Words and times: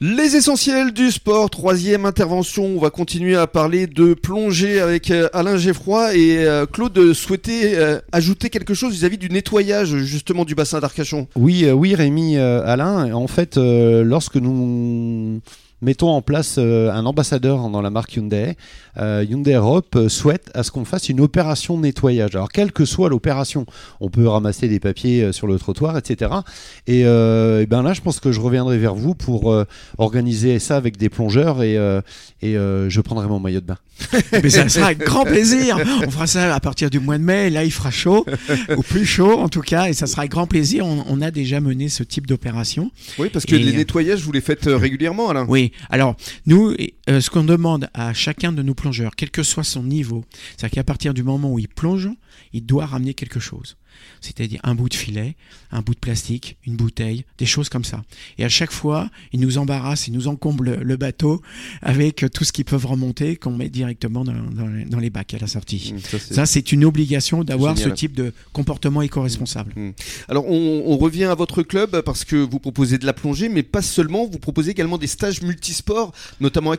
Les 0.00 0.36
essentiels 0.36 0.92
du 0.92 1.10
sport, 1.10 1.50
troisième 1.50 2.06
intervention. 2.06 2.64
On 2.66 2.78
va 2.78 2.88
continuer 2.88 3.34
à 3.34 3.48
parler 3.48 3.88
de 3.88 4.14
plongée 4.14 4.78
avec 4.78 5.10
euh, 5.10 5.28
Alain 5.32 5.56
Geffroy 5.56 6.14
et 6.14 6.46
euh, 6.46 6.66
Claude 6.66 7.12
souhaitait 7.12 7.72
euh, 7.74 7.98
ajouter 8.12 8.48
quelque 8.48 8.74
chose 8.74 8.92
vis-à-vis 8.92 9.18
du 9.18 9.28
nettoyage 9.28 9.96
justement 9.96 10.44
du 10.44 10.54
bassin 10.54 10.78
d'Arcachon. 10.78 11.26
Oui, 11.34 11.68
oui, 11.68 11.96
Rémi, 11.96 12.36
Alain. 12.36 13.12
En 13.12 13.26
fait, 13.26 13.56
lorsque 13.56 14.36
nous 14.36 15.40
mettons 15.82 16.08
en 16.10 16.22
place 16.22 16.56
euh, 16.58 16.90
un 16.92 17.06
ambassadeur 17.06 17.68
dans 17.70 17.80
la 17.82 17.90
marque 17.90 18.16
Hyundai, 18.16 18.56
euh, 18.98 19.24
Hyundai 19.28 19.52
Europe 19.54 19.94
euh, 19.96 20.08
souhaite 20.08 20.50
à 20.54 20.62
ce 20.62 20.70
qu'on 20.70 20.84
fasse 20.84 21.08
une 21.08 21.20
opération 21.20 21.76
de 21.76 21.82
nettoyage. 21.82 22.34
Alors, 22.34 22.48
quelle 22.50 22.72
que 22.72 22.84
soit 22.84 23.08
l'opération, 23.08 23.64
on 24.00 24.08
peut 24.10 24.26
ramasser 24.26 24.68
des 24.68 24.80
papiers 24.80 25.22
euh, 25.22 25.32
sur 25.32 25.46
le 25.46 25.58
trottoir, 25.58 25.96
etc. 25.96 26.32
Et, 26.86 27.04
euh, 27.06 27.62
et 27.62 27.66
ben 27.66 27.82
là, 27.82 27.92
je 27.92 28.00
pense 28.00 28.18
que 28.20 28.32
je 28.32 28.40
reviendrai 28.40 28.78
vers 28.78 28.94
vous 28.94 29.14
pour 29.14 29.52
euh, 29.52 29.64
organiser 29.98 30.58
ça 30.58 30.76
avec 30.76 30.96
des 30.96 31.08
plongeurs 31.08 31.62
et, 31.62 31.76
euh, 31.76 32.00
et 32.42 32.56
euh, 32.56 32.88
je 32.90 33.00
prendrai 33.00 33.26
mon 33.28 33.38
maillot 33.40 33.60
de 33.60 33.66
bain. 33.66 33.78
Mais 34.32 34.50
ça 34.50 34.68
sera 34.68 34.86
avec 34.86 34.98
grand 34.98 35.24
plaisir. 35.24 35.76
On 36.06 36.10
fera 36.10 36.26
ça 36.28 36.54
à 36.54 36.60
partir 36.60 36.88
du 36.88 37.00
mois 37.00 37.18
de 37.18 37.24
mai. 37.24 37.50
Là, 37.50 37.64
il 37.64 37.72
fera 37.72 37.90
chaud, 37.90 38.24
ou 38.76 38.82
plus 38.82 39.04
chaud 39.04 39.38
en 39.38 39.48
tout 39.48 39.60
cas, 39.60 39.88
et 39.88 39.92
ça 39.92 40.06
sera 40.06 40.22
avec 40.22 40.30
grand 40.30 40.46
plaisir. 40.46 40.86
On, 40.86 41.04
on 41.08 41.20
a 41.20 41.32
déjà 41.32 41.60
mené 41.60 41.88
ce 41.88 42.04
type 42.04 42.26
d'opération. 42.28 42.92
Oui, 43.18 43.28
parce 43.32 43.44
que 43.44 43.56
Et- 43.56 43.58
les 43.58 43.72
nettoyages, 43.72 44.20
vous 44.22 44.30
les 44.32 44.40
faites 44.40 44.64
régulièrement, 44.66 45.30
Alain. 45.30 45.46
Oui, 45.48 45.67
alors 45.90 46.16
nous, 46.46 46.74
euh, 47.08 47.20
ce 47.20 47.30
qu'on 47.30 47.44
demande 47.44 47.88
à 47.94 48.12
chacun 48.14 48.52
de 48.52 48.62
nos 48.62 48.74
plongeurs, 48.74 49.12
quel 49.16 49.30
que 49.30 49.42
soit 49.42 49.64
son 49.64 49.82
niveau, 49.82 50.24
c'est 50.56 50.68
qu'à 50.70 50.84
partir 50.84 51.14
du 51.14 51.22
moment 51.22 51.52
où 51.52 51.58
il 51.58 51.68
plonge, 51.68 52.08
il 52.52 52.64
doit 52.66 52.86
ramener 52.86 53.14
quelque 53.14 53.40
chose. 53.40 53.76
C'est-à-dire 54.20 54.60
un 54.62 54.74
bout 54.76 54.88
de 54.88 54.94
filet, 54.94 55.34
un 55.72 55.80
bout 55.80 55.94
de 55.94 55.98
plastique, 55.98 56.56
une 56.64 56.76
bouteille, 56.76 57.24
des 57.38 57.46
choses 57.46 57.68
comme 57.68 57.82
ça. 57.84 58.02
Et 58.36 58.44
à 58.44 58.48
chaque 58.48 58.70
fois, 58.70 59.10
ils 59.32 59.40
nous 59.40 59.58
embarrassent, 59.58 60.06
ils 60.06 60.12
nous 60.12 60.28
encombrent 60.28 60.62
le, 60.62 60.96
bateau 60.96 61.42
avec 61.82 62.24
tout 62.32 62.44
ce 62.44 62.52
qu'ils 62.52 62.64
peuvent 62.64 62.86
remonter, 62.86 63.36
qu'on 63.36 63.56
met 63.56 63.68
directement 63.68 64.24
dans, 64.24 64.32
dans 64.34 64.66
les- 64.68 64.84
dans 64.84 64.98
les 64.98 65.10
bacs 65.10 65.34
à 65.34 65.38
la 65.38 65.46
sortie. 65.48 65.94
Mmh, 65.94 66.18
ça, 66.18 66.46
c'est- 66.46 66.70
une 66.72 66.84
obligation 66.84 67.42
d'avoir 67.44 67.74
ce 67.78 67.88
type 67.94 68.12
de 68.14 68.32
comportement 68.52 69.00
éco-responsable. 69.02 69.72
Alors, 70.28 70.44
on, 70.46 70.82
on 70.86 70.96
revient 70.98 71.24
à 71.24 71.34
votre 71.34 71.62
club 71.62 72.02
parce 72.02 72.24
que 72.24 72.36
vous 72.36 72.58
proposez 72.60 72.98
de 72.98 73.06
la 73.06 73.12
plongée, 73.14 73.48
mais 73.48 73.62
pas 73.62 73.82
seulement. 73.82 74.26
Vous 74.26 74.38
proposez 74.38 74.70
également 74.72 74.98
des 74.98 75.06
stages 75.06 75.40
multisports, 75.42 76.12
notamment 76.40 76.70
à 76.72 76.76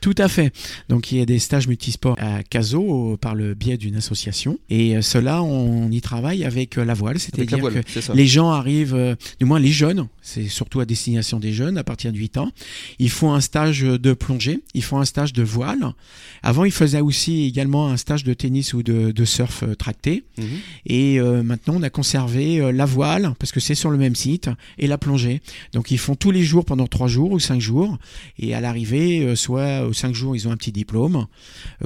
Tout 0.00 0.14
à 0.18 0.28
fait. 0.28 0.52
Donc 0.88 1.12
il 1.12 1.18
y 1.18 1.20
a 1.20 1.26
des 1.26 1.38
stages 1.38 1.68
multisports 1.68 2.16
à 2.20 2.42
Caso 2.42 3.12
euh, 3.12 3.16
par 3.16 3.34
le 3.34 3.54
biais 3.54 3.76
d'une 3.76 3.96
association. 3.96 4.58
Et 4.70 4.96
euh, 4.96 5.02
cela, 5.02 5.42
on 5.42 5.90
y 5.90 6.00
travaille 6.00 6.44
avec 6.44 6.78
euh, 6.78 6.84
la 6.84 6.94
voile. 6.94 7.18
C'est-à-dire 7.18 7.58
que 7.60 8.00
ça. 8.00 8.14
les 8.14 8.26
gens 8.26 8.50
arrivent, 8.50 8.94
euh, 8.94 9.14
du 9.38 9.46
moins 9.46 9.58
les 9.58 9.72
jeunes, 9.72 10.06
c'est 10.26 10.48
surtout 10.48 10.80
à 10.80 10.84
destination 10.84 11.38
des 11.38 11.52
jeunes 11.52 11.78
à 11.78 11.84
partir 11.84 12.12
de 12.12 12.18
8 12.18 12.38
ans, 12.38 12.50
ils 12.98 13.10
font 13.10 13.32
un 13.32 13.40
stage 13.40 13.82
de 13.82 14.12
plongée, 14.12 14.60
ils 14.74 14.82
font 14.82 14.98
un 14.98 15.04
stage 15.04 15.32
de 15.32 15.44
voile. 15.44 15.92
Avant, 16.42 16.64
ils 16.64 16.72
faisaient 16.72 17.00
aussi 17.00 17.44
également 17.44 17.88
un 17.88 17.96
stage 17.96 18.24
de 18.24 18.34
tennis 18.34 18.74
ou 18.74 18.82
de, 18.82 19.12
de 19.12 19.24
surf 19.24 19.62
euh, 19.62 19.74
tracté. 19.76 20.24
Mhm. 20.36 20.46
Et 20.86 21.20
euh, 21.20 21.44
maintenant, 21.44 21.74
on 21.76 21.82
a 21.82 21.90
conservé 21.90 22.60
euh, 22.60 22.72
la 22.72 22.86
voile, 22.86 23.34
parce 23.38 23.52
que 23.52 23.60
c'est 23.60 23.76
sur 23.76 23.90
le 23.90 23.98
même 23.98 24.16
site, 24.16 24.50
et 24.78 24.88
la 24.88 24.98
plongée. 24.98 25.42
Donc, 25.72 25.92
ils 25.92 25.98
font 25.98 26.16
tous 26.16 26.32
les 26.32 26.42
jours 26.42 26.64
pendant 26.64 26.88
3 26.88 27.06
jours 27.06 27.30
ou 27.30 27.38
5 27.38 27.60
jours. 27.60 27.96
Et 28.40 28.52
à 28.52 28.60
l'arrivée, 28.60 29.36
soit 29.36 29.86
aux 29.86 29.92
5 29.92 30.12
jours, 30.12 30.34
ils 30.34 30.48
ont 30.48 30.50
un 30.50 30.56
petit 30.56 30.72
diplôme 30.72 31.26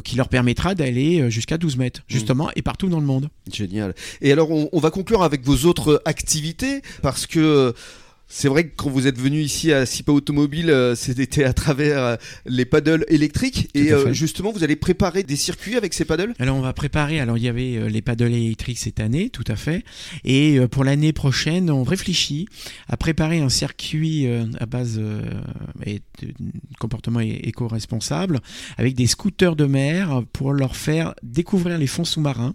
qui 0.03 0.17
leur 0.17 0.29
permettra 0.29 0.75
d'aller 0.75 1.31
jusqu'à 1.31 1.59
12 1.59 1.77
mètres, 1.77 2.03
justement, 2.09 2.51
et 2.57 2.63
partout 2.63 2.89
dans 2.89 3.01
le 3.01 3.07
monde. 3.07 3.29
Génial. 3.53 3.95
Et 4.23 4.33
alors, 4.33 4.51
on, 4.51 4.71
on 4.73 4.81
va 4.81 4.91
conclure 4.91 5.23
avec 5.23 5.45
vos 5.45 5.67
autres 5.67 6.01
activités 6.07 6.81
parce 7.03 7.27
que. 7.27 7.75
C'est 8.33 8.49
vrai 8.49 8.69
que 8.69 8.77
quand 8.77 8.89
vous 8.89 9.09
êtes 9.09 9.19
venu 9.19 9.41
ici 9.41 9.73
à 9.73 9.85
Sipa 9.85 10.13
Automobile, 10.13 10.71
euh, 10.71 10.95
c'était 10.95 11.43
à 11.43 11.53
travers 11.53 11.99
euh, 11.99 12.17
les 12.47 12.65
paddles 12.65 13.05
électriques. 13.09 13.69
Et 13.75 13.93
euh, 13.93 14.13
justement, 14.13 14.53
vous 14.53 14.63
allez 14.63 14.77
préparer 14.77 15.25
des 15.25 15.35
circuits 15.35 15.77
avec 15.77 15.93
ces 15.93 16.05
paddles? 16.05 16.33
Alors 16.39 16.57
on 16.57 16.61
va 16.61 16.73
préparer, 16.73 17.19
alors 17.19 17.37
il 17.37 17.43
y 17.43 17.49
avait 17.49 17.91
les 17.91 18.03
paddles 18.03 18.33
électriques 18.33 18.79
cette 18.79 19.01
année, 19.01 19.31
tout 19.31 19.45
à 19.49 19.57
fait, 19.57 19.83
et 20.25 20.61
pour 20.71 20.85
l'année 20.85 21.13
prochaine, 21.13 21.71
on 21.71 21.83
réfléchit 21.83 22.47
à 22.89 22.97
préparer 22.97 23.41
un 23.41 23.49
circuit 23.49 24.29
à 24.61 24.67
base 24.67 25.01
et 25.85 26.01
de 26.23 26.33
comportement 26.79 27.21
éco-responsable 27.21 28.41
avec 28.79 28.95
des 28.95 29.09
scooters 29.09 29.57
de 29.57 29.65
mer 29.65 30.23
pour 30.33 30.53
leur 30.53 30.77
faire 30.77 31.15
découvrir 31.25 31.79
les 31.79 31.89
fonds 31.89 32.05
sous-marins 32.05 32.55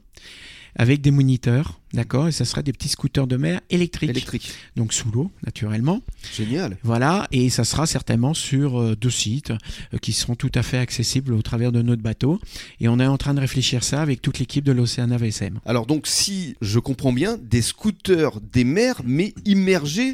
avec 0.76 1.02
des 1.02 1.12
moniteurs, 1.12 1.80
d'accord, 1.94 2.28
et 2.28 2.32
ça 2.32 2.46
sera 2.46 2.62
des 2.62 2.74
petits 2.74 2.90
scooters 2.90 3.28
de 3.28 3.38
mer 3.38 3.62
électriques, 3.70 4.10
électriques. 4.10 4.54
donc 4.76 4.94
sous 4.94 5.10
l'eau 5.12 5.32
naturellement. 5.46 6.02
Génial. 6.36 6.78
Voilà, 6.84 7.28
et 7.32 7.50
ça 7.50 7.64
sera 7.64 7.86
certainement 7.86 8.34
sur 8.34 8.80
euh, 8.80 8.96
deux 8.96 9.10
sites 9.10 9.52
euh, 9.94 9.98
qui 10.00 10.14
seront 10.14 10.36
tout 10.36 10.52
à 10.56 10.64
fait 10.64 10.78
accessibles 10.78 11.34
au 11.34 11.42
travers 11.42 11.72
de 11.72 11.82
notre 11.82 12.02
bateau. 12.02 12.40
Et 12.80 12.88
on 12.88 13.00
est 13.00 13.06
en 13.06 13.18
train 13.18 13.34
de 13.34 13.40
réfléchir 13.40 13.84
ça 13.84 14.02
avec 14.02 14.22
toute 14.22 14.40
l'équipe 14.40 14.64
de 14.64 14.72
l'Océana 14.72 15.18
VSM. 15.18 15.60
Alors 15.66 15.86
donc, 15.86 16.08
si 16.08 16.56
je 16.62 16.80
comprends 16.80 17.14
bien, 17.14 17.38
des 17.38 17.62
scooters 17.62 18.42
des 18.42 18.64
mers, 18.64 19.02
mais 19.06 19.34
immergés 19.46 20.14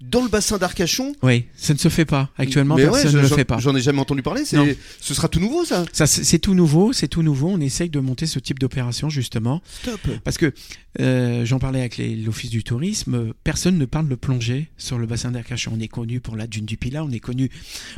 dans 0.00 0.22
le 0.22 0.28
bassin 0.28 0.58
d'Arcachon. 0.58 1.14
Oui, 1.22 1.46
ça 1.56 1.72
ne 1.74 1.78
se 1.78 1.88
fait 1.88 2.04
pas. 2.04 2.30
Actuellement, 2.38 2.76
Mais 2.76 2.84
personne 2.84 3.10
je- 3.10 3.16
ne 3.16 3.22
le 3.22 3.28
fait 3.28 3.44
pas. 3.44 3.58
J'en 3.58 3.74
ai 3.74 3.80
jamais 3.80 4.00
entendu 4.00 4.22
parler. 4.22 4.44
C'est, 4.44 4.78
ce 5.00 5.14
sera 5.14 5.28
tout 5.28 5.40
nouveau, 5.40 5.64
ça. 5.64 5.84
Ça, 5.92 6.06
c'est 6.06 6.38
tout 6.38 6.54
nouveau, 6.54 6.92
c'est 6.92 7.08
tout 7.08 7.22
nouveau. 7.22 7.48
On 7.48 7.60
essaye 7.60 7.90
de 7.90 8.00
monter 8.00 8.26
ce 8.26 8.38
type 8.38 8.58
d'opération 8.58 9.08
justement. 9.08 9.62
Stop. 9.82 10.00
Parce 10.24 10.38
que 10.38 10.52
euh, 11.00 11.44
j'en 11.44 11.58
parlais 11.58 11.80
avec 11.80 11.98
l'Office 11.98 12.50
du 12.50 12.64
tourisme, 12.64 13.32
personne 13.44 13.78
ne 13.78 13.84
parle 13.84 14.08
de 14.08 14.14
plongée 14.14 14.70
sur 14.76 14.98
le 14.98 15.06
bassin 15.06 15.30
d'Arcachon. 15.30 15.72
On 15.76 15.80
est 15.80 15.88
connu 15.88 16.20
pour 16.20 16.36
la 16.36 16.46
dune 16.46 16.64
du 16.66 16.76
Pilat, 16.76 17.04
on 17.04 17.10
est 17.10 17.20
connu 17.20 17.50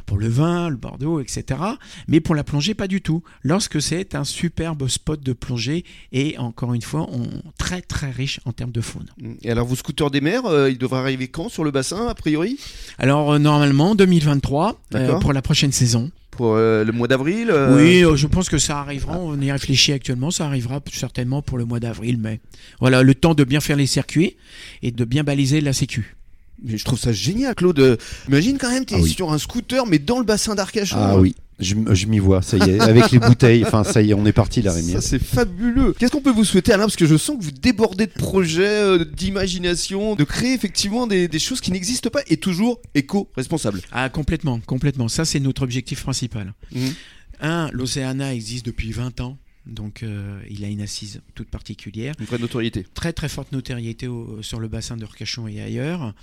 pour 0.06 0.18
le 0.18 0.28
vin, 0.28 0.68
le 0.68 0.76
Bordeaux, 0.76 1.20
etc. 1.20 1.60
Mais 2.08 2.20
pour 2.20 2.34
la 2.34 2.44
plongée, 2.44 2.74
pas 2.74 2.88
du 2.88 3.00
tout. 3.00 3.22
Lorsque 3.42 3.80
c'est 3.80 4.14
un 4.14 4.24
superbe 4.24 4.88
spot 4.88 5.22
de 5.22 5.32
plongée 5.32 5.84
et 6.12 6.36
encore 6.38 6.74
une 6.74 6.82
fois, 6.82 7.06
on, 7.10 7.28
très 7.58 7.82
très 7.82 8.10
riche 8.10 8.40
en 8.44 8.52
termes 8.52 8.72
de 8.72 8.80
faune. 8.80 9.06
Et 9.42 9.50
alors, 9.50 9.66
vos 9.66 9.76
scooters 9.76 10.10
des 10.10 10.20
mers, 10.20 10.46
euh, 10.46 10.70
ils 10.70 10.78
devraient 10.78 10.98
arriver 11.00 11.28
quand 11.28 11.48
sur 11.48 11.64
le 11.64 11.70
bassin, 11.70 11.89
a 11.92 12.14
priori 12.14 12.58
Alors 12.98 13.32
euh, 13.32 13.38
normalement, 13.38 13.94
2023, 13.94 14.80
euh, 14.94 15.18
pour 15.18 15.32
la 15.32 15.42
prochaine 15.42 15.72
saison. 15.72 16.10
Pour 16.30 16.54
euh, 16.54 16.84
le 16.84 16.92
mois 16.92 17.08
d'avril 17.08 17.50
euh, 17.50 17.76
Oui, 17.76 18.02
euh, 18.04 18.16
je 18.16 18.26
pense 18.26 18.48
que 18.48 18.58
ça 18.58 18.78
arrivera. 18.78 19.18
On 19.18 19.38
y 19.40 19.50
réfléchit 19.52 19.92
actuellement. 19.92 20.30
Ça 20.30 20.46
arrivera 20.46 20.80
certainement 20.92 21.42
pour 21.42 21.58
le 21.58 21.64
mois 21.64 21.80
d'avril, 21.80 22.18
mai. 22.18 22.40
Voilà, 22.80 23.02
le 23.02 23.14
temps 23.14 23.34
de 23.34 23.44
bien 23.44 23.60
faire 23.60 23.76
les 23.76 23.86
circuits 23.86 24.36
et 24.82 24.90
de 24.90 25.04
bien 25.04 25.22
baliser 25.24 25.60
la 25.60 25.72
sécu. 25.72 26.16
Mais 26.64 26.78
je 26.78 26.84
trouve 26.84 26.98
ça 26.98 27.12
génial, 27.12 27.54
Claude. 27.54 27.98
Imagine 28.28 28.58
quand 28.58 28.70
même, 28.70 28.84
t'es 28.84 28.94
Ah 28.96 29.00
oui. 29.02 29.10
sur 29.10 29.32
un 29.32 29.38
scooter, 29.38 29.86
mais 29.86 29.98
dans 29.98 30.18
le 30.18 30.24
bassin 30.24 30.54
d'Arcachon. 30.54 30.96
Ah 30.98 31.18
oui, 31.18 31.34
je, 31.60 32.06
m'y 32.06 32.18
vois, 32.18 32.42
ça 32.42 32.56
y 32.56 32.70
est, 32.70 32.80
avec 32.80 33.10
les 33.10 33.18
bouteilles, 33.18 33.64
enfin 33.64 33.84
ça 33.84 34.02
y 34.02 34.10
est, 34.10 34.14
on 34.14 34.24
est 34.26 34.32
parti 34.32 34.62
là 34.62 34.72
Rémi. 34.72 34.92
Ça 34.92 35.00
c'est 35.00 35.22
fabuleux. 35.22 35.94
Qu'est-ce 35.98 36.12
qu'on 36.12 36.20
peut 36.22 36.30
vous 36.32 36.44
souhaiter 36.44 36.72
Alain? 36.72 36.84
Parce 36.84 36.96
que 36.96 37.06
je 37.06 37.16
sens 37.16 37.38
que 37.38 37.44
vous 37.44 37.50
débordez 37.50 38.06
de 38.06 38.12
projets, 38.12 38.62
euh, 38.66 39.04
d'imagination, 39.04 40.14
de 40.14 40.24
créer 40.24 40.54
effectivement 40.54 41.06
des, 41.06 41.28
des 41.28 41.38
choses 41.38 41.60
qui 41.60 41.70
n'existent 41.72 42.10
pas 42.10 42.22
et 42.28 42.36
toujours 42.36 42.80
éco-responsables. 42.94 43.80
Ah, 43.92 44.08
complètement, 44.08 44.60
complètement. 44.60 45.08
Ça, 45.08 45.24
c'est 45.24 45.40
notre 45.40 45.62
objectif 45.62 46.02
principal. 46.02 46.54
Mhm. 46.72 46.94
Un, 47.40 47.70
l'Océana 47.72 48.34
existe 48.34 48.66
depuis 48.66 48.92
20 48.92 49.20
ans. 49.20 49.38
Donc, 49.66 50.02
euh, 50.02 50.40
il 50.50 50.64
a 50.64 50.68
une 50.68 50.80
assise 50.80 51.20
toute 51.34 51.48
particulière. 51.50 52.14
Une 52.18 52.26
vraie 52.26 52.38
notoriété. 52.38 52.86
très 52.94 53.12
très 53.12 53.28
forte 53.28 53.52
notoriété 53.52 54.08
au- 54.08 54.42
sur 54.42 54.58
le 54.58 54.68
bassin 54.68 54.96
de 54.96 55.04
Arcachon 55.04 55.46
et 55.48 55.60
ailleurs. 55.60 56.14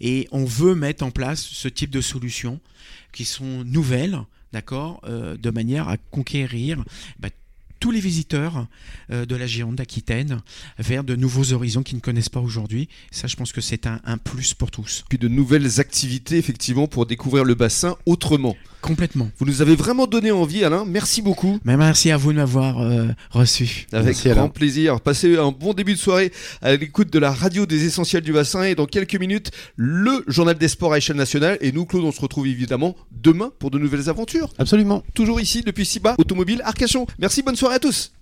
Et 0.00 0.28
on 0.30 0.44
veut 0.44 0.74
mettre 0.74 1.02
en 1.04 1.10
place 1.10 1.42
ce 1.42 1.68
type 1.68 1.90
de 1.90 2.00
solutions 2.02 2.60
qui 3.12 3.24
sont 3.24 3.64
nouvelles, 3.64 4.18
d'accord, 4.52 5.00
euh, 5.04 5.36
de 5.36 5.50
manière 5.50 5.88
à 5.88 5.96
conquérir 5.96 6.84
bah, 7.18 7.28
tous 7.80 7.90
les 7.90 8.00
visiteurs 8.00 8.66
euh, 9.10 9.26
de 9.26 9.34
la 9.34 9.46
Gironde 9.46 9.76
d'Aquitaine 9.76 10.40
vers 10.78 11.02
de 11.02 11.16
nouveaux 11.16 11.52
horizons 11.52 11.82
qu'ils 11.82 11.96
ne 11.96 12.00
connaissent 12.00 12.28
pas 12.28 12.40
aujourd'hui. 12.40 12.88
Ça, 13.10 13.26
je 13.26 13.34
pense 13.34 13.52
que 13.52 13.60
c'est 13.60 13.86
un, 13.86 14.00
un 14.04 14.18
plus 14.18 14.54
pour 14.54 14.70
tous. 14.70 15.04
Puis 15.08 15.18
de 15.18 15.28
nouvelles 15.28 15.80
activités 15.80 16.38
effectivement 16.38 16.86
pour 16.86 17.06
découvrir 17.06 17.44
le 17.44 17.54
bassin 17.54 17.96
autrement. 18.06 18.56
Complètement. 18.82 19.30
Vous 19.38 19.46
nous 19.46 19.62
avez 19.62 19.76
vraiment 19.76 20.06
donné 20.06 20.32
envie, 20.32 20.64
Alain. 20.64 20.84
Merci 20.86 21.22
beaucoup. 21.22 21.58
Mais 21.64 21.76
merci 21.76 22.10
à 22.10 22.16
vous 22.16 22.32
de 22.32 22.38
m'avoir 22.38 22.80
euh, 22.82 23.06
reçu. 23.30 23.86
Avec 23.92 24.06
Merci, 24.06 24.28
grand 24.28 24.40
Alain. 24.42 24.48
plaisir. 24.48 25.00
Passez 25.00 25.38
un 25.38 25.52
bon 25.52 25.72
début 25.72 25.94
de 25.94 25.98
soirée 25.98 26.32
à 26.60 26.74
l'écoute 26.74 27.10
de 27.12 27.18
la 27.18 27.30
radio 27.30 27.64
des 27.64 27.84
essentiels 27.84 28.22
du 28.22 28.32
bassin. 28.32 28.64
Et 28.64 28.74
dans 28.74 28.86
quelques 28.86 29.14
minutes, 29.14 29.50
le 29.76 30.24
journal 30.26 30.58
des 30.58 30.68
sports 30.68 30.92
à 30.92 30.98
échelle 30.98 31.16
nationale. 31.16 31.58
Et 31.60 31.70
nous, 31.72 31.86
Claude, 31.86 32.04
on 32.04 32.12
se 32.12 32.20
retrouve 32.20 32.46
évidemment 32.48 32.96
demain 33.12 33.52
pour 33.58 33.70
de 33.70 33.78
nouvelles 33.78 34.08
aventures. 34.10 34.52
Absolument. 34.58 35.02
Toujours 35.14 35.40
ici 35.40 35.62
depuis 35.64 35.86
Siba, 35.86 36.16
Automobile 36.18 36.60
Arcachon. 36.64 37.06
Merci, 37.18 37.42
bonne 37.42 37.56
soirée 37.56 37.76
à 37.76 37.78
tous. 37.78 38.12